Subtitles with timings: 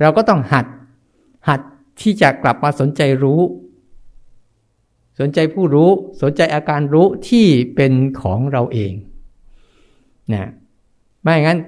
[0.00, 0.66] เราก็ต้องหัด
[1.48, 1.60] หัด
[2.00, 3.40] ที่จะกลับมาสนใจรู้
[5.20, 5.90] สนใจผู้รู้
[6.22, 8.92] สนใจอาการรู้ที่เป็นของเราเอง
[10.32, 10.50] นะ
[11.22, 11.58] ไม่งั้น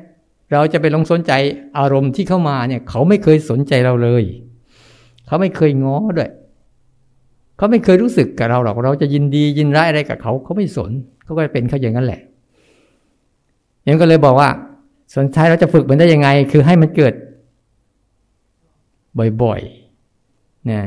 [0.52, 1.32] เราจะไปลงสนใจ
[1.78, 4.24] อารมณ์ที่เข้ามาเนี่ย เขาไม่เคยสนใจเราเลย
[5.26, 6.30] เขาไม่เคยง้อด้วย
[7.56, 10.90] เขาไม่เคยรู้สึกกับเราหรอกเราจะยินดียินร้ายอะไรกับเขาเขาไม่สน
[11.24, 12.20] เขาก็เป็นเขาอย่างนั้นแหละ
[13.88, 14.48] ยังก็เลยบอกว่า
[15.16, 17.14] สนใจเราจะฝึกมันได้ยังไง คือให้มันเกิด
[19.42, 20.80] บ่อยๆนะ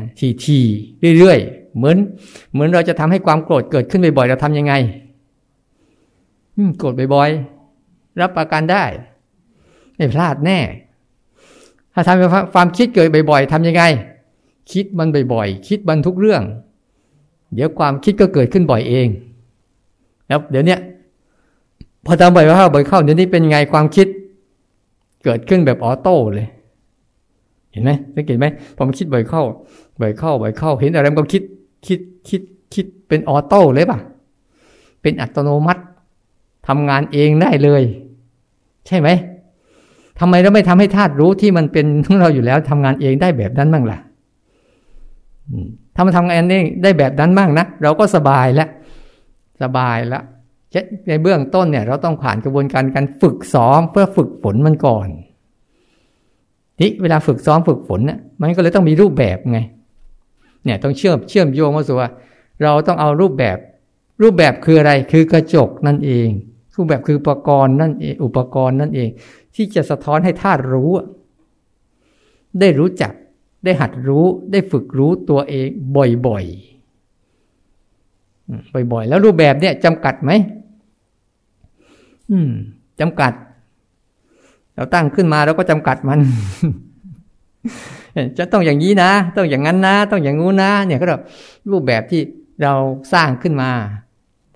[0.45, 1.97] ทีๆเรื่อยๆ เหมือน
[2.53, 4.73] เหมือนเราจะทำให้ความโกรธเกิดขึ้นบ่อยๆ เราทำยังไง
[6.77, 8.83] โกรธบ่อยๆ รับประกันได้
[9.95, 10.59] ไม่พลาดแน่
[11.93, 13.83] ถ้าทำความคิดเกิดบ่อยๆทำยังไง
[14.71, 16.43] คิดมันบ่อยๆ คิดมันทุกเรื่อง
[17.53, 19.07] เดี๋ยวความคิดก็เกิดขึ้นบ่อยเอง
[20.27, 20.77] แล้วเดี๋ยวนี้
[22.05, 24.07] พอทำบ่อยเข้าบ่อยเข้าเดี๋ยวนี้เป็นไงความคิด
[25.23, 26.47] เกิดขึ้นแบบออโต้เลย
[27.73, 29.43] เห็นไหมสังเกตไหมพอมันคิดบ่อยเข้า
[30.01, 31.43] บ่อยเข้าบ่อยเข้า เห็นอะไรมันก็คิด
[31.87, 32.41] คิดคิด
[32.73, 33.99] คิดเป็นออโต้เลยป่ะ
[35.01, 35.81] เป็นอัตโนมัติ
[36.67, 37.83] ทำงานเองได้เลย
[38.87, 39.09] ใช่ไหม
[40.19, 43.97] ทำไมเราไม่ทำให้ธาตุรู้ที่มันเป็นของเราอยู่แล้วทำงานเองได้แบบนั้นบ้างล่ะ
[45.95, 48.69] ถ้ามันทำงานเองได้แบบนั้นบ้างนะเราก็สบายแล้ว
[49.63, 50.23] สบายแล้ว
[51.07, 55.07] ในเบื้องต้นเนี่ย เราต้องผ่านกระบวนการการฝึกซ้อมเพื่อฝึกฝนมันก่อน
[56.79, 59.59] นี่เวลาฝึกซ้อมฝึกฝนเนี่ยมันก็เลยต้องมีรูปแบบไง
[60.63, 62.09] เนี่ยต้องเชื่อมเชื่อมโยงมาสู่ว่า
[62.63, 63.57] เราต้องเอารูปแบบ
[64.21, 66.29] รูปแบบคืออะไรคือกระจกนั่นเอง
[66.75, 69.09] รูปแบบคืออุปกรณ์นั่นเองอุปกรณ์นั่นเอง
[69.55, 70.91] ที่จะสะท้อนให้ธาตุรู้
[72.59, 73.11] ได้รู้จัก
[73.63, 80.31] ได้หัดรู้ได้ฝึกรู้ตัวเองบ่อยๆบ่อยๆ แล้วรูปแบบเนี่ยจำกัดไหม
[82.31, 82.51] อืม
[82.99, 83.33] จำกัด
[84.75, 86.19] เราตั้งขึ้นมาเราก็จำกัดมัน
[88.37, 91.23] จะต้องอย่างนี้นะ ต้องอย่างนั้นนะ ต้องอย่างงู้นนะ เนี่ยก็แบบ
[91.71, 92.21] รูปแบบที่
[92.63, 92.73] เรา
[93.13, 93.69] สร้างขึ้นมา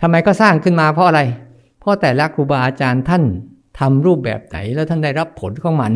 [0.02, 1.22] ทำไมก็สร้างขึ้นมาเพราะอะไร
[1.80, 3.24] เพราะแต่ละครูบาอาจารย์ท่าน
[3.80, 5.94] ทำรูปแบบไหนแล้วท่านได้รับผลของมัน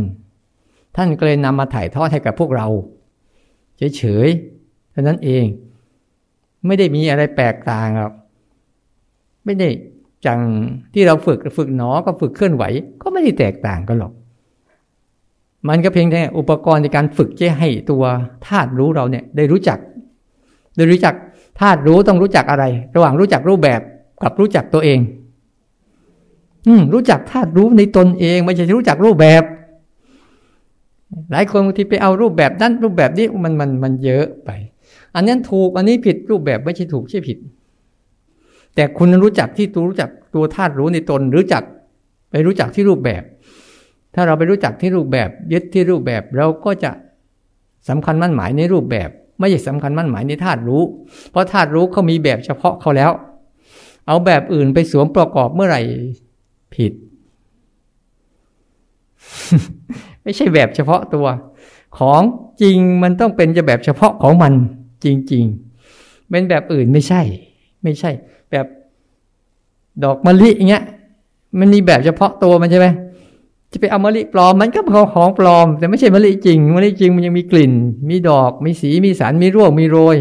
[0.96, 2.68] ท่านก็เลยนำมาถ่ายทอดให้กับพวกเรา
[3.98, 5.46] เฉยๆเท่านั้นเอง
[6.68, 8.14] ไม่ได้มีอะไรแปลกต่างครับ
[9.46, 9.70] ไม่ได้
[10.26, 10.40] จัง
[10.94, 12.64] ที่เราฝึกฝึกหนอก็ฝึกเคลื่อนไหว
[13.02, 14.14] ก็ไม่ได้แตกต่างกันหรอก
[15.68, 18.04] มันก็เพียงแต่อุปกรณ์ในการฝึกจะให้ตัว
[18.48, 19.80] ธาตุรู้เราเนี่ยได้รู้จัก
[20.76, 21.16] ได้รู้จัก
[21.60, 22.64] ธาตุรู้ต้องรู้จักอะไร
[22.96, 23.82] ระหว่างรู้จักรูปแบบ
[24.24, 25.00] กับรู้จักตัวเอง
[26.68, 29.44] อืมรู้จักธาตุรู้ในตนเอง ไม่ใช่รู้จักรูปแบบ
[31.32, 34.50] หลายคนบางทีไปเอารูปแบบนั้นรูปแบบนี้มันมันมันเยอะไป
[35.16, 37.38] อันนั้นถูกอันนี้ผิดรูปแบบไม่ใช่ถูกใช่ผิด
[38.76, 41.64] แต่คุณรู้จักที่ตัวรู้จักตัวธาตุรู้ในตนรู้จัก
[42.32, 43.24] ไปรู้จักที่รูปแบบ
[44.16, 46.92] ถ้าเราไปรู้จักที่รูปแบบยึดที่รูปแบบ เราก็จะ
[47.90, 50.84] สำคัญมั่นหมายในรูปแบบ ไม่ใช่สำคัญมั่นหมายในธาตุรู้
[51.32, 53.12] เพราะธาตุรู้เขามีแบบเฉพาะเขาแล้ว
[54.08, 55.82] เอาแบบอื่นไปสวมประกอบเมื่อไหร่
[56.76, 56.94] ผิด
[60.24, 61.28] ไม่ใช่แบบเฉพาะตัว
[62.00, 62.22] ของ
[62.62, 64.54] จริงมันต้องเป็นจะแบบเฉพาะของมัน
[65.04, 65.44] จริง
[65.88, 67.22] ๆ เป็นแบบอื่นไม่ใช่
[67.84, 68.12] ไม่ใช่
[68.52, 68.66] แบบ
[70.04, 70.84] ดอกมะลิอย่างเงี้ย
[71.60, 72.88] มันมีแบบเฉพาะตัวมันใช่ไหม
[73.72, 77.74] จะไปเอามะลิปลอมมันก็เป็นของปลอม แต่ไม่ใช่มะลิจริงมะลิจริงมันยังมีกลิ่น
[78.10, 80.18] มีดอก มีสีมีสารมีร่วงมีโรย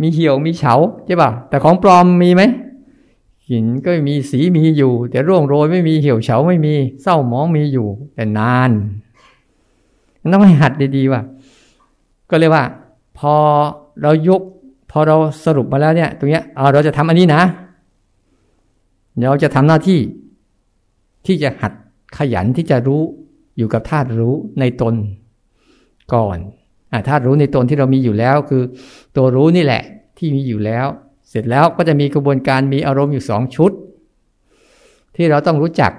[0.00, 0.74] มีเหี่ยวมีเฉา
[1.06, 2.42] ใช่ป่ะแต่ของปลอมมีไหม
[3.48, 8.70] หินก็มีสีมีอยู่ แต่ร่วงโรยไม่มีเหี่ยวเฉาไม่มีเศร้าหมองมีอยู่ แต่นาน
[10.32, 11.22] ต้องให้หัดดีๆว่า
[12.30, 12.64] ก็เลยว่า
[13.18, 13.34] พอ
[14.02, 14.42] เรายก
[14.90, 17.42] พอเราสรุปมาแล้วเนี่ยตรงเนี้ยเเราจะทำอันนี้นะ
[19.28, 20.00] เราจะทำหน้าที่
[21.26, 21.72] ที่จะหัด
[22.18, 23.02] ขยันที่จะรู้
[23.56, 24.94] อยู่กับธาตุรู้ในตน
[26.14, 26.38] ก่อน
[26.92, 28.62] อธาตุรู้ในตนที่เรามีอยู่แล้วคือ
[29.16, 29.82] ตัวรู้นี่แหละ
[30.18, 30.86] ที่มีอยู่แล้ว
[31.28, 33.72] เสร็จแล้วก็จะมีกระบวนการมีอารมณ์อยู่สองชุด
[35.16, 35.92] ที่เราต้องรู้จัก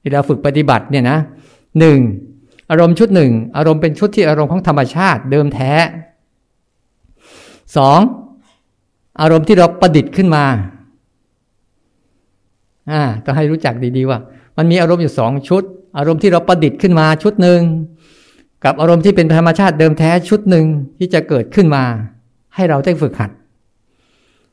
[0.00, 1.18] ที่เราฝึกปฏิบัติเนี่ยนะ
[1.78, 1.98] หนึ่ง
[2.70, 5.72] อารมณ์ชุดหนึ่งอารมณ์เป็นชุดที่อารมณ์ของธรรมชาติเดิมแท้
[7.76, 8.00] สอง
[9.20, 10.44] อารมณ์ที่เราประดิษฐ์ขึ้นมา
[12.90, 14.18] อ่าต้องให้รู้จักดีๆว่า
[14.56, 15.62] มันมีอารมณ์อยู่สองชุด
[15.98, 17.60] อารมณ์ที่เราประดิษฐ์ขึ้นมาชุดหนึ่ง
[18.64, 20.66] กับอารมณ์ที่เป็นธรรมชาติเดิมแท้ชุดหนึ่ง
[20.98, 21.84] ที่จะเกิดขึ้นมา
[22.54, 23.30] ให้เราได้ฝึกหัด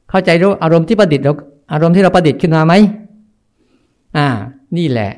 [0.09, 1.33] เข้าใจรู้อารมณ์ที่ประดิษฐ์เรา
[1.73, 2.73] อารมณ์ที่เราประดิษฐ์ขึ้นมาไหม
[4.17, 4.27] อ่า
[4.77, 5.11] นี่แหละ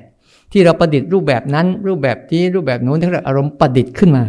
[0.52, 4.24] ที่เราประดิษฐ์รูปแบบนั้น รูปแบบที่รูปแบบนู้นที่เราอารมณ์ประดิษฐ์ขึ้นมา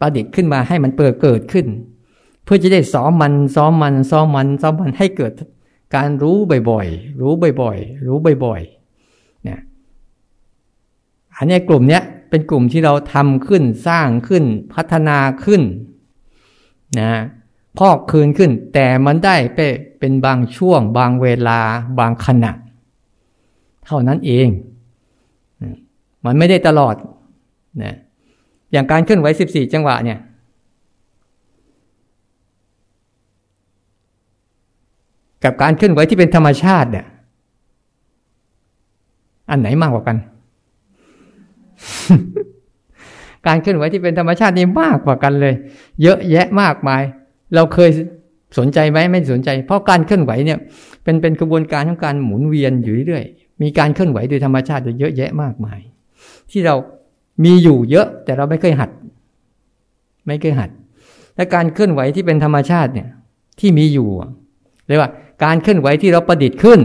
[0.00, 1.66] ประดิษฐ์ขึ้นมาให้มันเปิดเกิดขึ้น
[2.44, 5.32] เพื่อจะได้ซ้อมมันซ้อมมันซ้อมมันซ้อมมันให้เกิด
[5.94, 6.36] การรู้
[6.70, 9.60] บ่อยๆ รู้บ่อยๆ รู้บ่อยๆ เนี่ย
[11.36, 15.62] อันนี้กลุ่มเนี้ยเป็นกลุ่มที่เราทำขึ้นสร้างขึ้นพัฒนาขึ้น
[17.00, 17.12] นะ
[17.78, 19.58] พอกคืนขึ้น แต่มันได้ไป
[19.98, 21.60] เป็นบางช่วง บางเวลา
[21.98, 22.52] บางขณะ
[23.86, 24.48] เท่านั้นเอง
[26.24, 26.94] มันไม่ได้ตลอด
[27.82, 27.96] นะ
[28.72, 30.18] อย่างการเคลื่อนไหวสิบสี่จังหวะเนี่ย
[35.44, 37.06] กับการเคลื่อนไหวที่เป็นธรรมชาติเนี่ย
[39.50, 40.16] อันไหนมากกว่ากัน
[43.46, 45.54] การเคลื่อนไหวที่เป็นธรรมชาตินี่มากกว่ากันเลย
[46.02, 47.02] เยอะแยะมากมาย
[47.54, 47.90] เราเคย
[48.58, 50.58] สนใจไหมไม่สนใจ เพราะการเคลื่อนไหวเนี่ย
[51.04, 53.24] เป็นเป็นกระบวนการของการหมุนเวียนอยู่เรื่อย
[53.62, 55.78] มีการเคลื่อนไหวโดยธรรมชาติเยอะแยะมากมาย
[56.50, 56.74] ที่เรา
[57.44, 58.90] มีอยู่เยอะแต่เราไม่เคยหัด
[60.26, 60.70] ไม่เคยหัด
[61.36, 63.08] และการเคลื่อนไหวที่เป็นธรรมชาติเนี่ย
[63.60, 64.08] ที่มีอยู่
[64.86, 65.10] เรียกว่า
[65.44, 66.80] การเคลื่อนไหวที่เราประดิษฐ์ขึ้น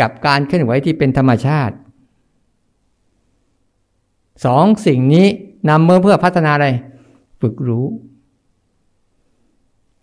[0.00, 1.74] กับการเคลื่อนไหวที่เป็นธรรมชาติ
[4.44, 5.26] สองสิ่งนี้
[5.70, 6.68] นำมาเพื่อพัฒนาอะไร
[7.40, 7.86] ฝึกรู้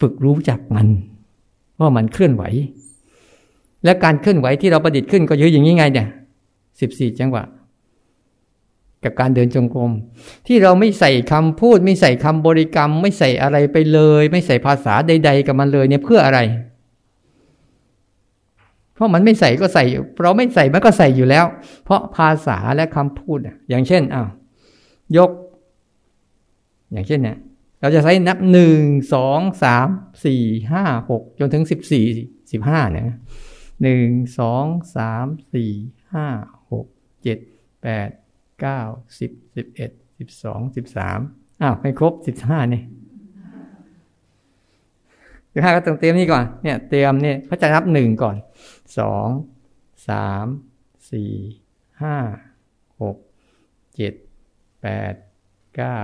[0.02, 0.88] ฝึกรู้จักมัน
[1.80, 2.44] ว่ามันเคลื่อนไหว
[3.84, 6.08] และการเคลื่อนไหวที่เราประดิษฐ์ขึ้นก็เยอะอย่างนี้ไงเนี่ย
[6.80, 7.44] สิบสี่จังหวะ
[9.04, 9.92] กับการเดินจงกรม
[10.48, 16.40] ที่เราไม่ใส่คำพูด ไม่ใส่คำบริกรรม ไม่ใส่อะไรไปเลย ไม่ใส่ภาษาใด ๆ กับมันเลยเนี่ยเพื่ออะไร
[18.94, 19.84] เพราะมันไม่ใส่ก็ใส่
[20.22, 21.46] เราไม่ใส่มันก็ใส่อยู่แล้ว
[21.84, 24.30] เพราะภาษาและคำพูดอย่างเช่นอ้าว
[25.18, 25.32] ยก
[26.92, 27.38] อย่างเช่นเนี่ย
[27.82, 28.80] เราจะใช้นับหนึ่ง
[29.14, 29.88] สองสาม
[30.26, 32.06] สี่ห้าหกจนถึงสิบสี่
[32.52, 33.06] สิบห้าเนี่ย
[33.84, 34.08] หนึ่ง
[34.40, 34.66] สอง
[34.96, 35.72] สามสี่
[36.14, 36.26] ห้า
[36.72, 36.86] หก
[37.24, 37.38] เจ็ด
[37.84, 38.10] แปด
[38.62, 38.82] เก้า
[39.20, 41.20] สิบสิบเอ็ดสิบสองสิบสาม
[41.62, 42.82] อ้าวไม่ครบสิบห้านี่
[45.54, 48.36] สิบห้าก็ต้องเตรียมนี่ก่อนเนี่ยเตรียมเนี่ยเขาจะนับหนึ่งก่อน
[48.98, 49.28] สอง
[50.10, 50.46] สาม
[51.12, 51.32] สี่
[52.02, 52.18] ห้า
[53.02, 53.18] หก
[53.96, 54.14] เจ็ด
[54.82, 55.14] แปด
[55.76, 56.00] เก้า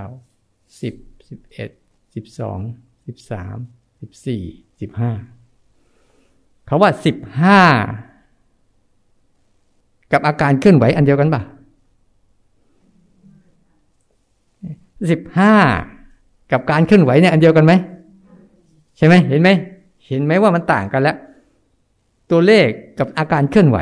[0.81, 0.95] สิบ
[1.29, 1.69] สิบเอ็ด
[2.15, 2.59] สิบสอง
[3.07, 3.57] สิบสาม
[4.01, 4.43] สิบสี่
[4.81, 5.11] สิบห้า
[6.65, 7.61] เขาว่าสิบห้า
[10.11, 11.41] กับอาการเคลื่อนไหวอันเดียวกันปะ
[15.11, 15.53] สิบห้า
[16.51, 17.73] กับการเคลื่อนไหวเนี่ยอันเดียวกันไหม
[18.97, 19.49] ใช่ไหมเห็นไหม
[20.07, 21.17] เห็นไหมว่ามันต่างกันแล้ว
[22.31, 22.67] ตัวเลข
[22.99, 23.77] กับอาการเคลื่อนไหว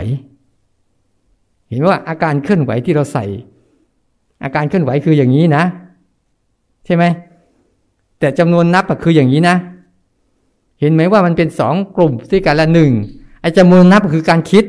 [1.69, 3.25] เห็นว่าอาการเคลื่อนไหวที่เราใส่
[4.43, 5.63] อาการเคลื่อนไหวคืออย่างนี้นะ
[6.85, 7.03] ใช่ไหม
[8.19, 9.55] แต่จำนวนนับคืออย่างนี้นะ
[10.79, 12.91] เห็นไหมว่ามันเป็นสองกลุ่มที่กันละหนึ่ง
[13.41, 14.65] ไอ้จำนวนนับคือการคิด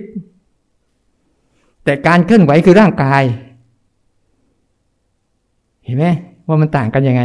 [1.85, 3.23] แต่การเคลื่อนไหวคือร่างกาย
[5.85, 6.07] เห็นไหม
[6.49, 7.23] ว่ามันต่างกันยังไง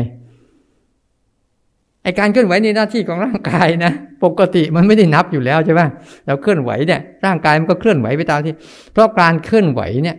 [2.04, 3.92] ไอการเคลื่อนไหวในหน้าที่ของร่างกายนะ
[4.24, 5.82] ปกติมันไม่ได้นับอยู่แล้วใช่ไหม
[6.26, 8.54] เราเคลื่อนไหวเนี่ยร่างกายมันก็เคลื่อนไหวไปตามที่
[8.94, 10.18] เพราะการเคลื่อนไหวเนี่ย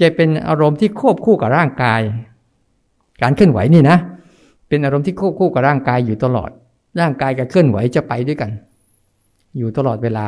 [0.00, 2.00] จะเป็นอารมณ์ที่ควบคู่กับร่างกาย
[3.22, 3.96] การเคลื่อนไหวนี่นะ
[4.68, 6.50] เป็นอารมณ์ที่ควบคู่กับร่างกายอยู่ตลอด
[7.00, 8.50] ร่างกายกับเคลื่อนไหวจะไปด้วยกัน
[9.58, 10.26] อยู่ตลอดเวลา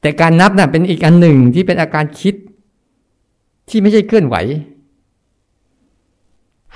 [0.00, 2.34] แต่การนับนะ่ะเป็นอีกอันหนึ่งที่เป็นอาการคิด
[3.68, 4.36] ที่ไม่ใช่เคลื่อนไหว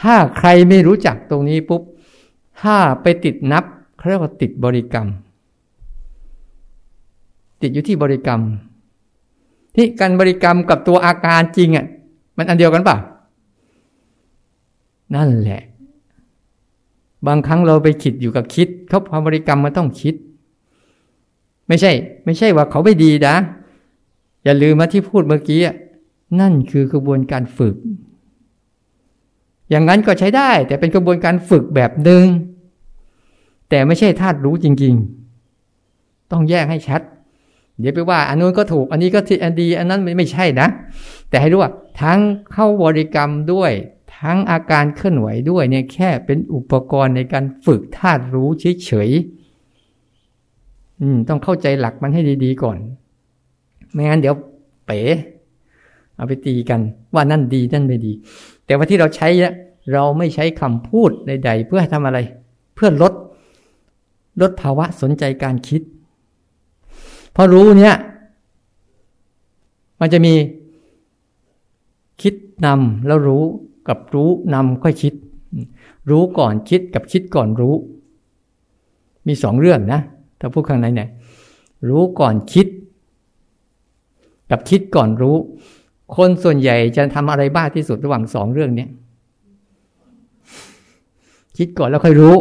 [0.02, 1.82] ถ้าใครไม่รู้จักตรงนี้ปุ๊บ
[2.62, 3.64] ถ้าไปติดนับ
[3.96, 5.06] เขาเรียกว่าติดบริกรรม
[7.62, 8.40] ติดอยู่ที่บริกรรม
[9.74, 11.86] ที่การบริกรรมกับตัวอาการจริงอะ
[12.36, 12.96] มันอันเดียวกันป่ะ
[15.14, 15.62] นั่นแหละ
[17.26, 20.14] บางครั้งเราไปคิดอยู่กับคิด เขาพอบริกรรมมันต้องคิด
[21.68, 21.92] ไม่ใช่
[22.24, 23.34] ไม่ใช่ว่าเขาไม่ดีนะ
[24.44, 25.60] อย่าลืมมาที่พูดเมื่อกี้
[26.40, 27.76] นั่นคือกระบวนการฝึก
[29.72, 32.24] อย่างนั้นก็ใช้ได้ แต่เป็นกระบวนการฝึกแบบหนึ่ง
[33.70, 34.94] แต่ไม่ใช่ธาตุรู้จริง
[35.62, 37.00] ๆ ต้องแยกให้ชัด
[37.78, 40.68] เดี๋ยวไปว่า อันนู้นก็ถูก อันนี้ก็อันดี อันนั้นไม่ใช่นะ
[41.28, 42.20] แต่ให้รู้ว่า ทั้ง
[42.52, 43.72] เข้าบริกรรมด้วย
[44.18, 48.48] ทั้งอาการเคลื่อนไหวด้วยเนี่ยแค่เป็นอุปกรณ์ในการฝึกธาตุรู้
[48.84, 52.78] เฉยๆต้องเข้าใจหลักมันให้ดี ๆ ก่อน
[53.92, 54.34] ไม่งั้นเดี๋ยว
[54.86, 55.00] เป๋
[56.16, 56.80] เอาไปตีกัน
[57.14, 58.12] ว่านั่นดีนั่นไม่ดี
[58.66, 59.54] แต่ว่าที่เราใช้เนี่ย
[59.92, 62.18] เราไม่ใช้คำพูดใดๆเพื่อทำอะไร
[62.74, 63.12] เพื่อลด
[64.40, 65.82] ลดภาวะสนใจการคิด
[67.32, 67.96] เพอรู้เนี่ย
[70.00, 70.34] มันจะมี
[72.22, 72.34] คิด
[72.66, 73.44] นำแล้วรู้
[73.88, 75.14] กับรู้นำค่อยคิด
[76.10, 77.74] รู้ก่อนคิดกับคิดก่อนรู้
[79.26, 80.00] มีสองเรื่องนะ
[80.40, 81.08] ถ้าพูดข้างในเนี่ย
[81.88, 82.66] รู้ก่อนคิด
[84.50, 85.36] กับคิดก่อนรู้
[86.16, 88.86] คนส่วนใหญ่จะทำอะไรบ้าที่สุดระหว่างสองเรื่องนี้
[91.58, 92.36] คิดก่อนแล้วค่อยรู้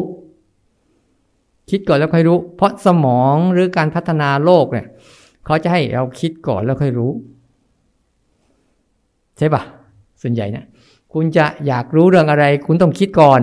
[1.69, 4.87] คิดก่อนแล้วค่อยรู้ เพราะสมองหรือการพัฒนาโลกเนี่ย
[5.45, 7.11] เขาจะให้เราคิดก่อนแล้วค่อยรู้
[9.37, 9.63] ใช่ปะ
[10.21, 10.65] ส่วนใหญ่นะ
[11.13, 13.41] คุณจะอยากรู้เรื่องอะไร คุณต้องคิดก่อน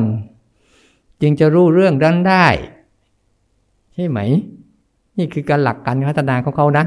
[1.22, 2.46] จึงจะรู้เรื่องนั้นได้
[3.94, 4.20] ใช่ไหม
[5.18, 6.84] นี่คือการหลักการพัฒนาของเขานะ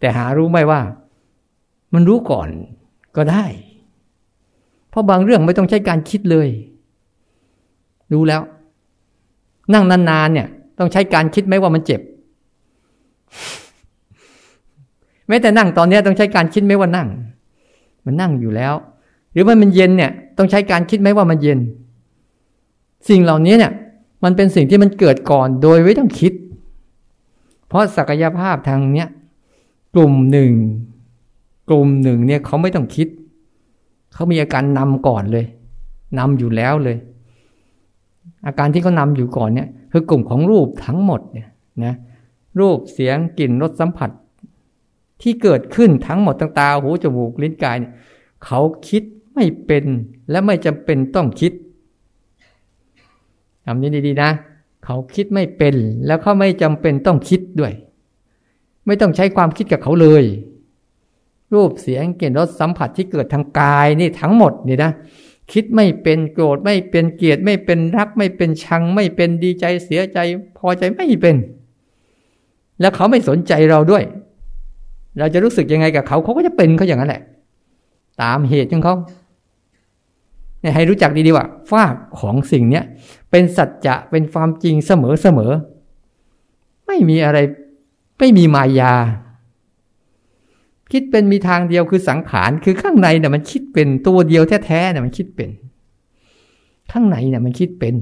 [0.00, 0.80] แต่หารู้ไหมว่า
[1.94, 2.48] มันรู้ก่อน
[3.16, 3.44] ก็ได้
[4.90, 6.48] เพราะบางเรื่องไม่ต้องใช้การคิดเลย
[8.12, 8.42] รู้แล้ว
[9.72, 12.00] นั่งนานๆเนี่ย ต้องใช้การคิดไหมว่ามันเจ็บ
[15.28, 17.08] แม้แต่นั่งตอนนี้ต้องใช้การคิดไหมว่านั่ง
[18.04, 18.74] มันนั่งอยู่แล้ว
[19.32, 21.58] หรือว่ามันเย็นเนี่ย ต้องใช้การคิดไหมว่ามันเย็น
[23.08, 23.72] สิ่งเหล่านี้เนี่ย
[24.24, 26.32] มันเป็นสิ่งที่มันเกิดก่อนโดยไม่ต้องคิด
[27.68, 29.08] เพราะศักยภาพทางเนี้ย
[29.94, 30.52] กลุ่มหนึ่ง
[31.68, 33.08] กลุ่มหนึ่งเนี่ยเขาไม่ต้องคิด
[34.12, 35.46] เขามีอาการนำก่อนเลย
[36.18, 36.96] นำอยู่แล้วเลย
[38.46, 41.48] อาการที่เขานำอยู่ก่อนเนี่ย คือกลุ่มของรูปทั้งหมดเนี่ย
[41.84, 41.94] นะ
[42.60, 44.10] รูปเสียงกลิ่นรสสัมผัส
[45.22, 47.92] ที่เกิดขึ้นทั้งหมดตั้งตาหูจมูกลิ้นกายเนี่ย
[48.44, 49.02] เขาคิด
[49.34, 49.84] ไม่เป็น
[50.30, 51.52] และไม่จำเป็นต้องคิด
[53.64, 54.30] คำนี้ดีๆนะ
[54.84, 55.74] เขาคิดไม่เป็น
[56.06, 57.72] แล้วเขาไม่จำเป็นต้องคิดด้วย
[58.86, 60.24] ไม่ต้องใช้ความคิดกับเขาเลย
[61.54, 64.92] รูปเสียงกลิ่นรสสัมผัสที่เกิดทางกายนี่ทั้งหมดนี่นะ
[65.52, 70.18] คิดไม่เป็นโกรธไม่เป็นเกลียดไม่เป็นรัก ไม่เป็นชัง ไม่เป็นดีใจเสียใจ
[70.58, 71.36] พอใจไม่เป็น
[72.80, 74.04] แล้วเขาไม่สนใจเราด้วย
[75.18, 77.22] เราจะรู้สึกยังไงกับเขาเขาก็จะเป็นเขาอย่างนั้นแหละ
[78.22, 78.94] ตามเหตุของเขา
[80.60, 82.84] เนี่ยให้รู้จักดีๆว่าฟากของสิ่งเนี้ย
[83.30, 85.52] เป็นสัจจะเป็นความจริงเสมอเสมอ
[86.86, 87.38] ไม่มีอะไร
[88.18, 88.92] ไม่มีมายา
[90.92, 95.50] คิดเป็นมีทางเดียวคือสังขารคือข้างในเนี่ยมันคิดเป็นตัวเดียวแท้ๆเนี่ยมันคิดเป็น
[96.92, 97.94] ข้างในเนี่ยมันคิดเป็น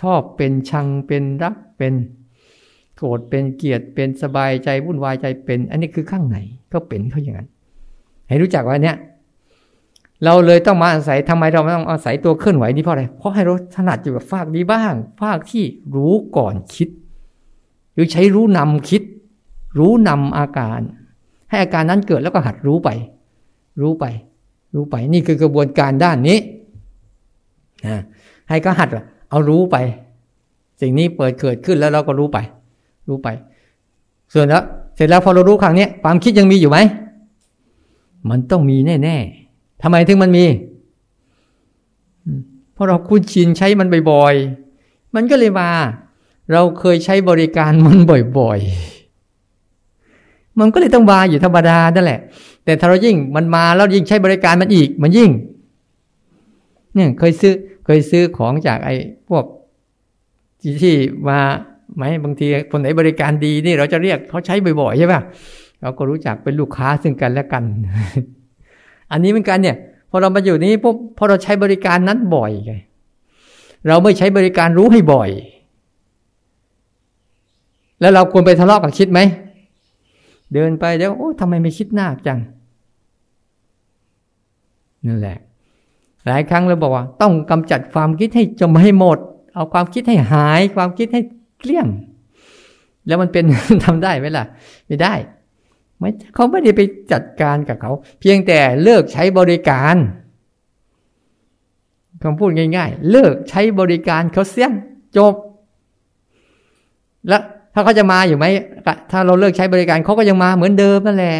[0.00, 1.94] ชอบเป็นชังเป็นรักเป็น
[2.96, 6.36] โกรธเป็นเกลียดเป็นสบายใจวุ่นวายใจเป็น อันนี้คือข้างใน
[6.72, 7.48] ก็เป็นเขาอย่างนั้น
[8.28, 8.96] ให้รู้จักว่าเนี้ย
[10.24, 14.92] เราเลยต้องมาอาศัยทำไมเราไม่ต้องอาศัยตัวเคลื่อนไหวนี้เพราะอะไร เพราะให้เราถนัดอยู่กับภาคนี้บ้าง
[15.22, 16.88] ภาคที่รู้ก่อนคิด
[17.92, 19.02] หรือใช้รู้นำคิด
[19.78, 20.80] รู้นำอาการ
[21.48, 22.88] ให้อาการนั้นเกิดแล้วก็หัดรู้ไป
[23.80, 24.04] รู้ไป
[24.74, 26.38] รู้ไป นี่คือกระบวนการด้านนี้
[27.86, 27.96] นะ
[28.48, 28.88] ให้ก็หัด
[29.30, 29.76] เอารู้ไป
[30.80, 32.38] สิ่งนี้เปิดเกิดขึ้นแล้วเราก็รู้ไป
[33.08, 33.28] รู้ไป
[34.34, 34.64] ส่วนแล้ว
[34.94, 36.78] เสร็จแล้วพอเรารู้ครั้งนี้ความคิดยังมีอยู่ไหม
[38.30, 40.46] มันต้องมีแน่ๆทำไมถึงมันมี
[42.74, 45.70] เพราะเราคุ้นชินใช้มันบ่อยๆ มันก็เลยมา
[46.52, 47.98] เราเคยใช้บริการมัน
[48.38, 48.97] บ่อยๆ
[50.60, 52.20] มันก็เลยต้องมาอยู่ธรรมดานั่นแหละ
[52.64, 55.30] แต่ถ้าเรายิ่งมันมาแล้วยิ่งใช้บริการมันอีก มันยิ่ง
[56.94, 58.94] เนี่ยเคยซื้อเคยซื้อของจากไอ้
[59.28, 59.44] พวก
[60.82, 60.94] ที่
[61.28, 61.38] มา
[61.96, 65.20] ไหมบางทีคนไหนบริการดีนี่เราจะเรียกเขาใช้บ่อยๆใช่ป่ะ
[65.82, 67.64] เราก็รู้จักเป็นลูกค้าซึ่งกันและกัน
[69.12, 69.76] อันนี้เหมือนกันเนี่ย
[70.10, 72.74] พอเรามาอยู่นี้ปุ๊บพอเราใช้บริการนั้นบ่อยไง
[73.88, 75.30] เราไม่ใช้บริการรู้ให้บ่อย
[78.00, 79.20] แล้วเราควรไปทะเลาะกับคิดไหม
[80.54, 82.38] เดินไปแล้วโอ้ทำไมไม่คิดหน้าจัง
[85.06, 85.38] นั่นแหละ
[86.26, 89.18] หลายครั้งเราบอกว่า ต้องกำจัดความคิดให้จมให้หมด
[89.54, 91.22] เอาความคิดให้หาย ความคิดให้
[91.60, 91.86] เกลี้ยง
[93.06, 93.44] แล้วมันเป็น
[93.84, 94.44] ทำได้ไหมล่ะ
[94.86, 95.14] ไม่ได้
[95.98, 96.80] ไม่เขาไม่ได้ไป
[97.12, 99.96] จัดการกับเขา เพียงแต่เลิกใช้บริการ
[102.22, 104.72] คำพูดง่าย ๆ เลิกใช้บริการเขาเสียง
[105.16, 105.34] จบ
[107.28, 107.42] แล้ว
[107.78, 108.46] ถ้าเขาจะมาอยู่ไหม
[109.10, 111.36] ถ้าเราเลิกใช้บริการเขาก็ยังมาเหมือนเดิมนั่นแหละ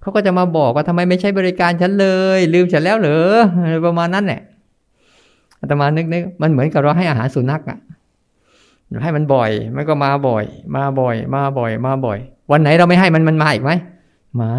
[0.00, 2.06] เขาก็จะมาบอกว่าทำไมไม่ใช้บริการฉันเล
[2.36, 3.36] ย ลืมฉันแล้วเหรอ
[3.86, 4.40] ประมาณนั้นแหละ
[5.60, 7.78] อาตมานึกนึกมันเหมือนกับเราให้อาหารสุนัขอะ
[9.02, 10.44] ให้มันบ่อย มันก็มาบ่อย
[10.76, 12.18] มาบ่อย มาบ่อย มาบ่อย
[12.50, 13.70] วันไหนเราไม่ให้มันมันมาอีกไหม
[14.40, 14.50] มา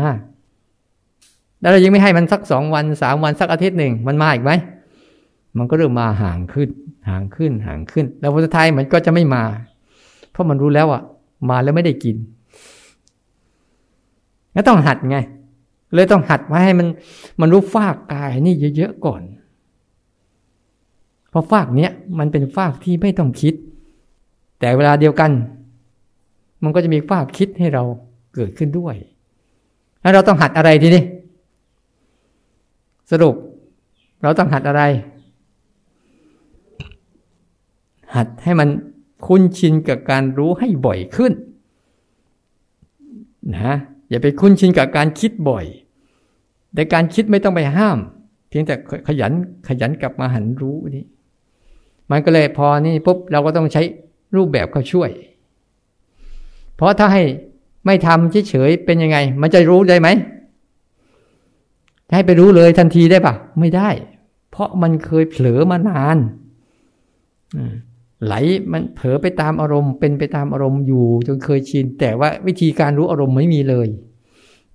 [1.62, 4.51] แล้วเรายังไม่ให้มันสักสองวันสามวันสักอาทิตย์หนึ่งมันมาอีกไหม
[5.58, 6.70] มันก็เริ่มมาห่างขึ้น
[7.10, 9.44] ห่างขึ้นห่างขึ้น แล้ววันสุดท้ายมันก็จะไม่มา
[10.39, 11.01] ราะมันรู้แล้วอะ
[11.50, 12.15] มาแล้วไม่ได้กิน
[14.55, 15.17] ก็ต้องหัดไง
[15.93, 16.88] เลยต้องหัดไว้ให้มัน
[17.41, 19.22] มันรู้ฟากกายนี่เยอะๆก่อน
[21.29, 23.53] เพราะฟากเนี้ยมันเป็นฟากที่ไม่ต้องคิด
[24.60, 25.31] แต่เวลาเดียวกัน
[26.63, 27.84] มันก็จะมีภาพคิดให้เรา
[28.36, 28.96] เกิดขึ้นด้วย
[30.01, 31.03] แล้วเราต้องหัดอะไรทีนี้
[33.12, 33.36] สรุป
[34.24, 34.81] เราต้องหัดอะไร
[38.15, 38.69] หัดให้มัน
[39.25, 41.33] คุ้นชินกับการรู้ให้บ่อยขึ้น
[43.53, 43.75] นะ
[44.09, 45.65] อย่าไปคุ้นชินกับการคิดบ่อย
[46.73, 47.97] แต่การคิดไม่ต้องไปห้าม
[48.49, 48.75] เพียงแต่
[49.07, 49.31] ขยัน
[49.67, 51.05] ขยันกลับมาหันรู้นี่
[52.11, 53.81] มันก็เลยพอนี่ปุ๊บเราก็ต้องใช้
[54.35, 55.09] รูปแบบเขาช่วย
[56.75, 57.23] เพราะถ้าให้
[57.85, 60.07] ไม่ทำเฉยๆเป็นยังไง มันจะรู้ได้ไหม
[62.13, 63.89] ให้ไปรู้เลยทันทีได้ปะไม่ได้
[64.51, 66.17] เพราะมันเคยเผลอมานาน
[68.25, 68.33] ไหล
[68.71, 73.88] มันเผลอไปตามอารมณ์ เป็นไปตามอารมณ์อยู่ จนเคยชิน แต่ว่าวิธีการรู้อารมณ์ไม่มีเลย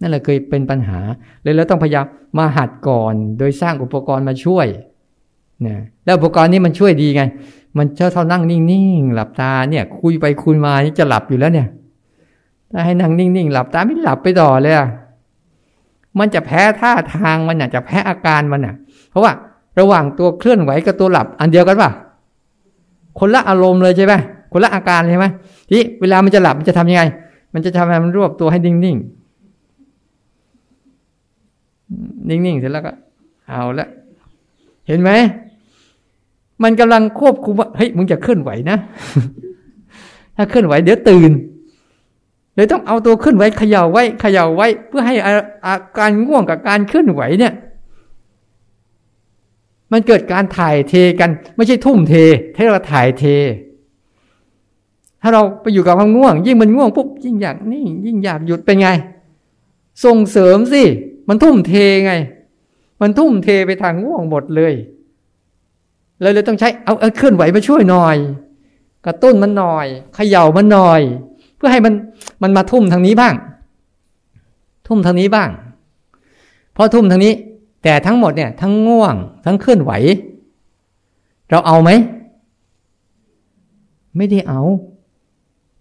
[0.01, 1.01] นั่นแหละเคยเป็นปัญหา
[1.43, 2.07] เลยแล้วต้องพยายาม
[2.39, 4.67] มาหัดก่อน โดยสร้างอุปกรณ์มาช่วย
[5.67, 7.23] นะแล้วอุปกรณ์นี้มันช่วยดีไง
[7.79, 8.61] มันเจ้าเท่านั่งนิ่
[8.99, 11.69] งๆหลับตาเนี่ย คุยไปคุยมานี่จะหลับอยู่แล้วเนี่ย
[12.71, 14.89] ถ้าให้นั่งนิ่งๆหลับตาไม่หลับไปต่อเลยอะ
[16.19, 18.75] มันจะแพ้ท่าทางมันอะจะแพ้อาการมันอะ
[19.11, 19.33] เพราะว่า
[19.81, 21.91] ระหว่างตัวเคลื่อนไหวกับตัวหลับ อันเดียวกันป่ะ
[23.19, 24.15] คนละอารมณ์เลยใช่ไหม
[24.53, 25.27] คนละอาการใช่ไหม
[25.71, 27.03] ทีเวลามันจะหลับมันจะทํำยังไง
[27.55, 28.97] มันจะทำให้มันรวบตัวให้นิ่งนิ่ง
[32.29, 32.93] นิ่งนิ่งเสร็จแล้วก็
[33.49, 33.89] เอาละ
[34.87, 35.11] เห็นไหม
[36.63, 38.77] มันกำลังควบคุมว่าเฮ้ยมึงจะเคลื่อนไหวนะ
[40.37, 41.31] ถ้าเคลื่อนไหวเดี๋ยวตื่น
[42.55, 45.15] เลยต้องเอาตัวขึ้นไหวเขย่าไว้เขย่าไว้ เพื่อให้
[45.67, 47.53] อาการง่วงกับการเคลื่อนไหวเนี่ย
[49.93, 52.15] มันเกิดการถ่ายเทกัน ไม่ใช่ทุ่มเท
[52.55, 53.25] เทเราถ่ายเท
[55.23, 58.89] ถ้าเราไปอยู่กับความง่วง ยิ่งมันง่วงปุ๊บยิ่งอยากนี่ยิ่งอยากหยุดเป็นไง
[60.05, 60.83] ส่งเสริมสิ
[61.29, 61.73] มันทุ่มเท
[62.07, 62.13] ไง
[63.01, 64.75] มันทุ่มเทไปทางง่วงหมดเลย
[66.21, 68.17] เลยเลยต้องใช้เอาเอาเคลื่อนไหวมาช่วยหน่อย
[69.07, 71.01] กระตุ้นมันหน่อยเขย่ามันหน่อย
[71.57, 71.95] เพื่อให้มัน
[72.43, 73.35] มันมาทุ่มทางนี้บ้าง
[74.89, 75.49] ทุ่มทางนี้บ้าง
[76.77, 77.33] พอทุ่มทางนี้
[77.85, 79.15] แต่ทั้งหมดเนี่ยทั้งง่วง
[79.45, 79.93] ทั้งเคลื่อนไหว
[81.51, 81.91] เราเอาไหม
[84.17, 84.63] ไม่ได้เอา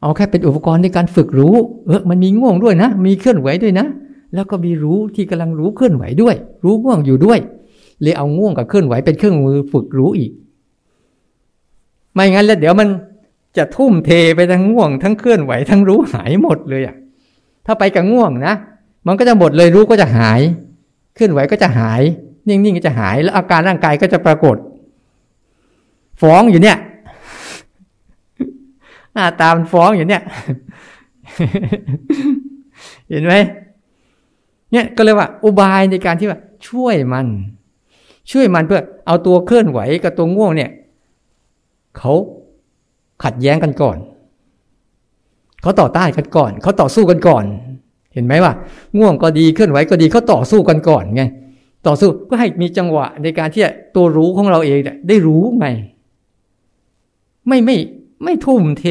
[0.01, 1.55] เอาแค่เป็นอุปกรณ์ในการฝึกรู้
[1.87, 3.85] เออมันมีง่วงด้วยนะ มีเคลื่อนไหวด้วยนะ
[4.33, 7.39] แล้วก็มีรู้ที่กำลังรู้เคลื่อนไหวด้วย รู้ง่วงอยู่ด้วย
[8.01, 10.31] เลยเอาง่วงกับเคลื่อนไหวเป็นเครื่องมือฝึกรู้อีก
[12.13, 12.87] ไม่งั้นแล้วเดี๋ยวมัน
[13.57, 16.95] จะทุ่มเทไปทั้งง่วง ทั้งเคลื่อนไหว ทั้งรู้หายหมดเลยอะ
[17.65, 18.53] ถ้าไปกับง่วงนะ
[19.07, 20.41] มันก็จะหมดเลยรู้ก็จะหาย
[21.15, 22.01] เคลื่อนไหวก็จะหาย
[22.47, 24.57] นิ่งๆก็จะหาย แล้วอาการร่างกายก็จะปรากฏ
[26.21, 26.77] ฟ้องอยู่เนี่ย
[29.13, 30.21] หน้าตามันฟ้องอยู่เนี่ย
[33.09, 33.33] เห็นไหม
[34.71, 37.27] เนี่ยก็เลยว่า อุบายในการที่ว่า ช่วยมัน
[38.31, 40.71] ช่วยมันเพื่อ เอาตัวเคลื่อนไหวกับตัวง่วงเนี่ย
[41.97, 42.13] เขา
[43.23, 43.97] ขัดแย้งกันก่อน
[45.61, 47.43] เขาต่อต้านกันก่อน เขาต่อสู้กันก่อน
[48.13, 48.53] เห็นไหมว่า
[48.97, 51.23] ง่วงก็ดีเคลื่อนไหวก็ดีเขาต่อสู้กันก่อนไง
[51.87, 53.63] ต่อสู้ก็ให้มีจังหวะในการที่
[53.95, 55.67] ตัวรู้ของเราเองได้รู้ไง
[57.47, 57.77] ไม่ไม่
[58.23, 58.85] ไม่ทุ่มเท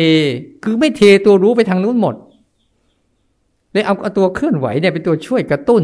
[0.65, 2.15] คือไม่เทตัวรู้ไปทางนู้นหมด
[3.73, 5.83] เลยเอาตัวเคลื่อนไหวเนี่ยเป็นตัวช่วยกระตุ้น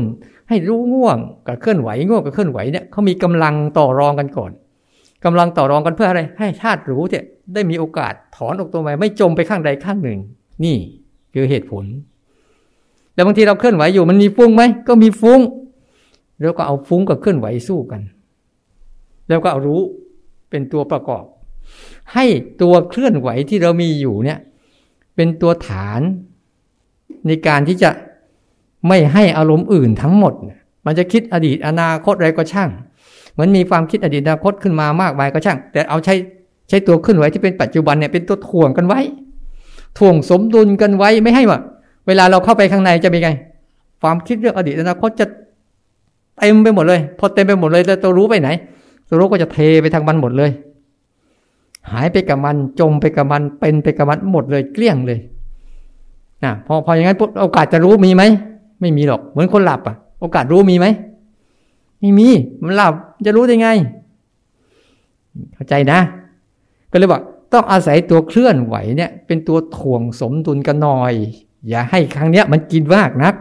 [0.48, 4.50] ให้รู้ง่วงกับเคลื่อนไหวง่วงกับเคลื่อนไหวเนี่ยเขามีกำลังต่อรองกันก่อน
[5.24, 7.24] กำลังต่อรองกันเพื่ออะไร ให้ธาตุรู้เนี่ย
[7.54, 10.18] ได้มีโอกาสถอนออกตัวไปไม่จมไปข้างใดข้างหนึ่ง
[10.64, 10.76] นี่
[11.34, 11.84] คือเหตุผล
[13.18, 15.40] แต่บางทีเราเคลื่อนไหวอยู่มันมีฟุ้งไหมก็มีฟุ้ง
[16.40, 18.00] แล้วก็เอาฟุ้งกับเคลื่อนไหวสู้กัน
[19.28, 19.80] แล้วก็เอารู้
[20.50, 21.24] เป็นตัวประกอบ
[22.14, 22.24] ให้
[22.62, 24.38] ตัวเคลื่อนไหวที่เรามีอยู่เนี่ย
[25.16, 26.00] เป็นตัวฐาน
[27.26, 27.90] ในการที่จะ
[28.88, 30.32] ไม่ให้อารมณ์อื่นทั้งหมด
[30.86, 32.70] มันจะคิดอดีตอนาคตอะไรก็ช่าง
[33.32, 36.14] เหมือนมีความคิดอดีตอนาคตขึ้นมามากมายก็ช่าง แต่เอาใช้
[36.68, 39.00] ใช้ตัวขึ้นไหวที่เป็นปัจจุบันเนี่ยเป็นตัวถ่วงกันไว้
[39.98, 41.60] ถ่วงสมดุลกันไว้ไม่ให้ว่า
[42.08, 43.30] เวลาเราเข้าไปข้างในจะเป็นไง
[44.02, 45.26] ความคิดเรื่องอดีตอนาคตจะ
[46.38, 48.48] เต็มไปหมดเลย พอเต็มไปหมดเลยแต่ตัวรู้ไปไหน
[49.08, 50.50] ตัวรู้ก็จะเทไปทางมันหมดเลย
[51.90, 55.18] หายไปกับมันจมไปกับมันเป็นไปกับมันหมดเลยเกลี้ยงเลย
[56.44, 58.22] นะพอพออย่างนั้นปุ๊บโอกาสจะรู้มีไหม
[58.80, 60.86] ไม่มีหรอก เหมือนคนหลับอะ โอกาสรู้มีไหม
[62.00, 62.28] ไม่มี
[62.64, 62.94] มันหลับ
[63.26, 63.68] จะรู้ได้ไง
[65.54, 65.98] เข้าใจนะ
[66.90, 71.14] ก็เลยบอกต้องอาศัยตัวเคลื่อนไหวเนี่ย เป็นตัวถ่วงสมดุลกันหน่อย
[71.68, 73.34] อย่าให้ครั้งเนี้ยมันกินมากนัก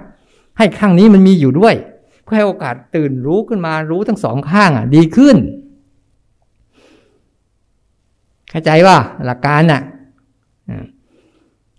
[0.58, 1.75] ให้ครั้งนี้มันมีอยู่ด้วย
[2.23, 5.38] เพื่อให้โอกาสตื่นรู้ขึ้นมารู้ทั้งสองข้างอะ ดีขึ้น
[8.49, 9.82] เข้าใจว่าหลักการน่ะ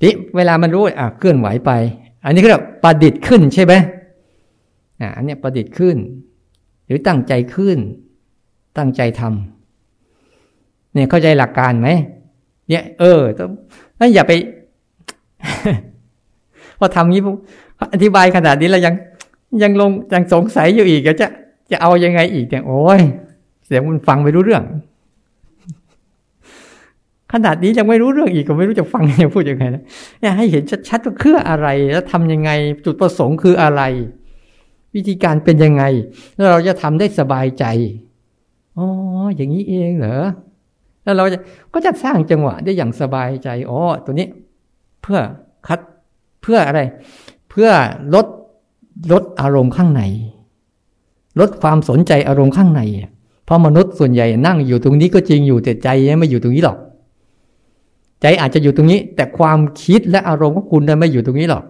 [0.00, 1.70] ทีเวลามันรู้อะเคลื่อนไหวไป
[2.24, 3.74] อันนี้ก็แบบประดิษฐ์ขึ้นใช่ไหม
[5.00, 5.96] อะอันนี้ประดิษฐ์ขึ้น
[6.86, 7.78] หรือตั้งใจขึ้น
[8.78, 11.88] ตั้งใจทำเนี่ยเข้าใจหลักการไหม
[12.68, 14.32] เนี่ย เออต้องอย่าไป
[16.78, 17.22] พอทำงี้
[17.92, 18.94] อธิบายขนาดนี้แล้วยัง
[19.62, 21.28] ยังลงยังสงสัยอยู่อีกจะ
[21.70, 23.00] จะเอายังไงอีกเนี่ยโอ้ย
[23.66, 24.64] เสียงมันฟังไม่รู้เรื่อง
[27.32, 29.82] ขนาดนี้ยังไม่รู้เรื่องอีกก็ไม่รู้จะฟังยังพูดยังไงนะ
[30.20, 32.50] เนี่ยให้เห็นชัดๆว่าคืออะไร แล้วทำยังไง
[32.84, 33.82] จุดประสงค์คืออะไร
[34.94, 35.84] วิธีการเป็นยังไง
[36.36, 37.64] แล้วเราจะทำได้สบายใจ
[38.78, 38.86] อ๋อ
[39.36, 40.24] อย่างนี้เองเหรอ
[41.04, 41.38] แล้วเราจะ
[41.74, 44.28] ก็จะสร้างจังหวะได้อย่างสบายใจอ๋อตัวนี้
[45.02, 45.20] เพื่อ
[45.66, 45.80] คัด
[46.48, 46.80] พื่ออะไร
[47.50, 47.68] เพื่อ
[48.14, 48.26] ลด
[49.12, 50.02] ลดอารมณ์ข้างใน
[51.40, 52.82] ลดความสนใจอารมณ์ข้างใน
[53.44, 56.78] เพราะมนุษย์ส่วนใหญ่นั่งอยู่ตรงนี้ก็จริงอยู่แต่ใจไม่อยู่ตรงนี้หรอก
[58.22, 61.64] ใจอาจจะอยู่ตรงนี้ แต่ความคิดและอารมณ์ของคุณไม่อยู่ตรงนี้หรอก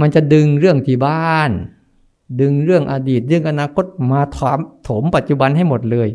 [0.00, 1.50] มันจะดึงเรื่องที่บ้าน
[2.40, 6.08] ดึงเรื่องอดีตเรื่องอนาคตมาถมถมปัจจุบันให้หมดเลย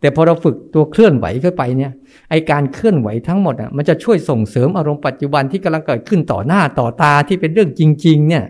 [0.00, 1.92] แต่พอเราฝึกตัวเคลื่อนไหวขึ้นไปเนี่ย
[2.30, 8.44] ไอการเคลื่อนไหวทั้งหมดอะมันจะช่วยส่งเสริมอารมณ์ปัจจุบันที่กำลังเกิดขึ้นต่อหน้าต่อตาที่เป็นเรื่องจริง ๆ เนี่ย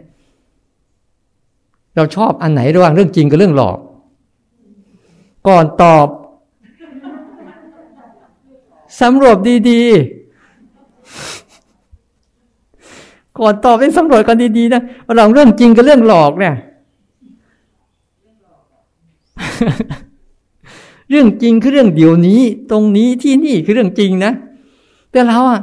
[1.96, 3.78] เราชอบอันไหนระหว่างเรื่องจริงกับเรื่องหลอก
[5.48, 6.06] ก่อนตอบ
[9.00, 9.36] สำรวจ
[9.70, 10.18] ดีๆ
[13.38, 14.82] ก่อนตอบเป็นสำรวจกันดีๆนะ
[15.16, 16.54] เรางเรื่องจริงกับเรื่องหลอกเนี่ย
[21.10, 22.40] เรื่องจริงคือเรื่องเดี๋ยวนี้
[22.70, 24.32] ตรงนี้ที่นี่คือเรื่องจริงนะ
[25.12, 25.60] แต่เราอะ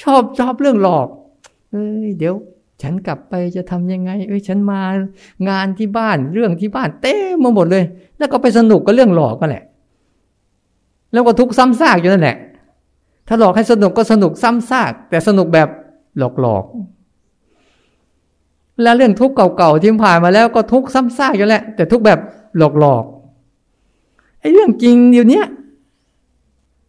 [0.00, 1.08] ชอบชอบเรื่องหลอก
[1.70, 2.34] เอ้ยเดี๋ยว
[2.82, 4.80] ฉันกลับไปจะทำยังไง เอ้ยฉันมา
[5.48, 7.84] งานที่บ้านเรื่องที่บ้านเต้มาหมดเลย
[8.18, 9.64] แล้วก็ไปสนุกกับเรื่องหลอกก็แหละ
[11.12, 12.36] แล้วก็ทุกซ้ำซากอยู่นั่นแหละ
[13.28, 15.68] ถ้าหลอกให้สนุกก็สนุกซ้ำซาก แต่สนุกแบบ
[16.18, 16.64] หลอกหลอก
[18.82, 22.18] แล้วเรื่องทุกข์เก่าๆที่ผ่านมาแล้วก็ทุกข์ซ้ำซากอยู่แหละแต่ทุกแบบ
[22.58, 23.04] หลอกหลอก
[24.46, 25.42] อ้เรื่องจริงเดี๋ยวนี้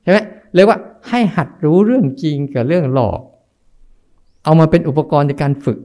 [0.01, 0.19] ใช่ไหม
[0.53, 0.77] เลยว่า
[1.09, 3.19] ให้หัดรู้เรื่องจริงกับเรื่องหลอก
[4.43, 5.79] เอามาเป็นอุปกรณ์ในการฝึก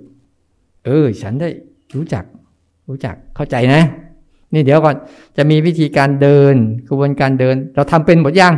[0.85, 1.49] เออ ฉันได้
[1.95, 2.25] รู้จัก
[2.89, 3.83] รู้จักเข้าใจนะ
[4.53, 4.97] นี่เดี๋ยวก่อน
[5.37, 6.55] จะมีวิธีการเดิน
[6.89, 8.55] กระบวนการเดิน เราทำเป็นหมดยัง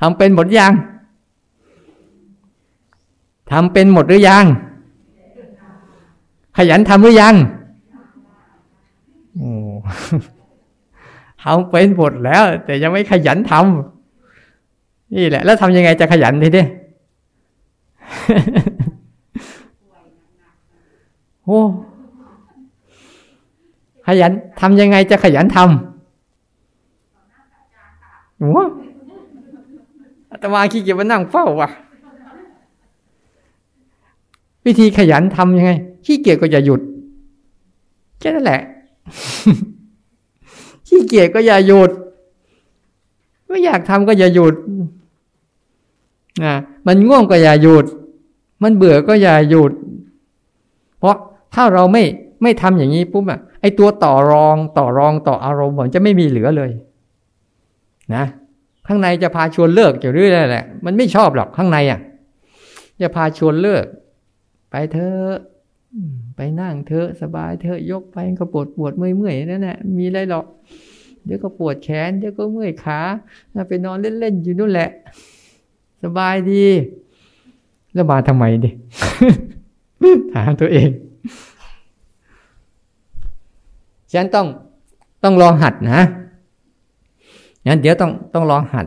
[0.00, 0.72] ทำเป็นหมดยัง
[3.50, 4.44] ทำเป็นหมดหรือยัง
[6.56, 7.34] ขยันทำหรือยัง
[9.38, 9.52] โอ้
[11.42, 16.66] ทำเป็นหมดแล้ว แต่ยังไม่ขยันทำนี่แหละ แล้วทำยังไงจะขยันทีเดีย
[21.44, 21.60] โอ้
[24.06, 25.66] ขยันทำยังไงจะขยันทำ
[28.38, 28.52] โอ้
[30.30, 31.68] อาตมาขี้เกียจมานั่งเฝ้าว่ะ
[34.64, 35.70] วิธีขยันทำยังไง
[36.04, 36.80] ขี้เกียจก็อย่าหยุด
[38.18, 38.60] แค่นั้นแหละ
[40.86, 41.90] ขี้เกียจก็อย่าหยุด
[43.46, 44.54] ไม่อยากทำก็อย่าหยุด
[46.44, 46.54] นะ
[46.86, 47.86] มันง่วงก็อย่าหยุด
[48.62, 49.72] มันเบื่อก็อย่าหยุด
[50.98, 51.16] เพราะ
[51.54, 52.02] ถ้าเราไม่
[52.42, 56.70] ไม่ทำอย่างนี้ปุ๊บอะไอตัวต่อรองต่อรองต่ออารมณ์มันจะไม่มีเหลือเลย
[58.14, 58.24] นะ
[58.86, 62.00] ข้างในจะพาชวนเลิกอยู่เรื่อยแหละ มันไม่ชอบหรอกข้างในอะ
[63.02, 63.84] จะพาชวนเลิก
[64.70, 65.34] ไปเถอะ
[66.36, 70.46] ไปนั่งเถอะสบายเถอะยกไปก็ปวดปวดเมื่อยเมื่อยนั่นแหละมีอะไรหรอก
[71.24, 73.00] เดี๋ยวก็ปวดแขนเดี๋ยวก็เมื่อยขา
[73.68, 74.90] ไปนอนเล่นๆอยู่นู่นแหละ
[76.02, 76.64] สบายดี
[77.94, 78.70] แล้วมาทำไมดิ
[80.34, 80.88] ถามตัวเอง
[84.12, 84.46] ฉันต้อง
[85.24, 86.00] ต้องลองหัดนะ
[87.66, 88.86] งั้นเดี๋ยวต้องต้องลองหัด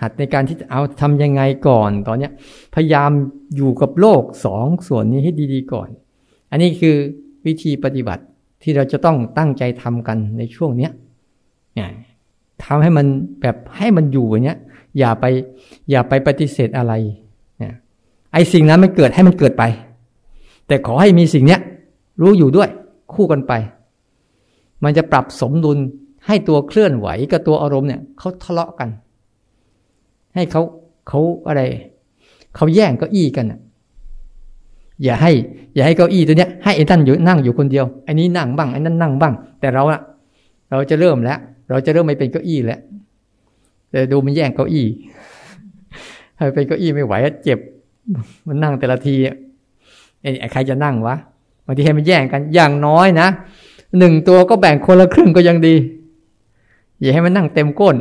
[0.00, 2.32] หัดในการที่จะเอาทำยังไงก่อน ตอนเนี้ย
[2.74, 3.10] พยายาม
[3.56, 5.88] อยู่กับโลกสองส่วนนี้ให้ดี ๆ ก่อน
[6.52, 6.96] อันนี้คือ
[7.46, 8.22] วิธีปฏิบัติ
[8.62, 10.92] ที่เราจะต้องตั้งใจทำกันในช่วงเนี้ย
[12.64, 13.06] ทำให้มัน
[13.40, 14.58] แบบให้มันอยู่อย่างเนี้ย
[14.98, 15.24] อย่าไป
[15.90, 16.92] อย่าไปปฏิเสธอะไร
[18.32, 19.64] ไอ้สิ่งนั้นมันเกิดให้มันเกิดไป
[20.66, 21.60] แต่ขอให้มีสิ่งเนี้ย
[22.22, 22.68] รู้อยู่ด้วย
[23.14, 23.52] คู่กันไป
[24.84, 25.78] มันจะปรับสมดุล
[26.26, 28.88] ให้ตัวเคลื่อนไหวกับตัวอารมณ์เนี่ยเขาทะเลาะกัน
[30.34, 30.62] ให้เขา
[31.08, 31.62] เขาอะไร
[32.56, 33.54] เขาแย่งเก้าอี้กันอ
[35.04, 35.32] อย่าให้
[35.74, 40.00] อย่าให้เก้าอี้ตัวเนี้ยให้ไอ้ท่านอยู่นั่งอยู่คนเดียวไอ้นี้นั่งบ้างไอ้นั้นนั่งบ้าง แต่เราอะ
[40.70, 41.38] เราจะเริ่มแล้ว
[41.70, 42.80] เราจะเริ่มไม่เป็นเก้าอี้แล้ว
[43.90, 44.86] แต่ดูมันแย่งเก้าอี้
[46.36, 47.58] ให้เป็นเก้าอี้ไม่ไหวเจ็บ
[48.46, 49.14] มันนั่งแต่ละที
[50.22, 51.14] ไอ้ใครจะนั่งวะ
[51.66, 53.28] บางทีให้มันแย่งกันอย่างน้อยนะ
[53.98, 55.74] หนึ่งตัวก็แบ่งคนละครึ่งก็ยังดี
[57.00, 57.96] อย่าให้มันนั่งเต็มก้น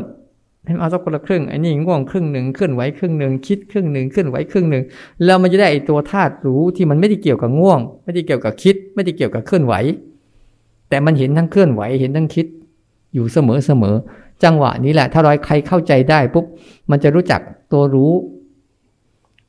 [0.66, 4.84] ให้มันเอาสักคนละครึ่งไอ้นี่ง่วงครึ่งหนึ่งเคลื่อนไหวครึ่งหนึ่งคิดครึ่งหนึ่งเคลื่อนไหวครึ่งหนึ่ง
[5.26, 9.74] แล้วมันจะได้ไอ้ตัวธาตุรู้ที่มันไม่ได้เกี่ยวกับง่วง ไม่ได้เกี่ยวกับคิด ไม่ได้เกี่ยวกับเคลื่อนไหว
[10.90, 12.48] แต่มันเห็นทั้งเคลื่อนไหวเห็นทั้งคิด
[13.14, 13.96] อยู่เสมอเสมอ
[14.44, 16.46] จังหวะนี้แหละ ถ้าเราใครเข้าใจได้ปุ๊บ
[16.90, 18.14] มันจะรู้จักตัวรู้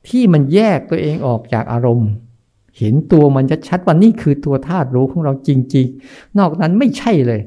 [0.09, 2.11] ที่มันแยกตัวเองออกจากอารมณ์
[2.79, 7.40] เห็นตัวมันจะชัดว่านี่คือตัวธาตุรู้ของเราจริง ๆ นอกนั้นไม่ใช่เลย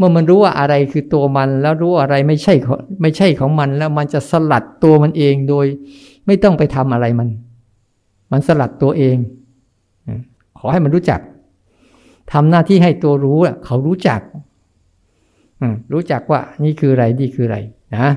[0.00, 2.54] เมื่อมันรู้ว่าอะไรคือตัวมันแล้วรู้อะไรไม่ใช่
[3.02, 5.66] ไม่ใช่ของมัน แล้วมันจะสลัดตัวมันเองโดย
[6.26, 7.28] ไม่ต้องไปทำอะไรมัน
[8.32, 9.16] มันสลัดตัวเอง
[10.58, 11.20] ขอให้มันรู้จัก
[12.32, 14.20] ทำหน้าที่ให้ตัวรู้เขารู้จัก
[15.92, 17.58] รู้จักว่านี่คืออะไรนี่คืออะไร
[17.96, 18.08] นะ